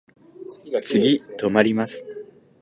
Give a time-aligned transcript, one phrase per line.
[0.81, 2.03] 次止まります。